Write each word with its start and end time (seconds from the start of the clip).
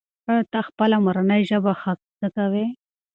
ایا 0.29 0.43
ته 0.51 0.59
خپله 0.67 0.97
مورنۍ 1.05 1.41
ژبه 1.49 1.73
ښه 1.81 1.93
زده 2.19 2.29
کوې؟ 2.37 2.65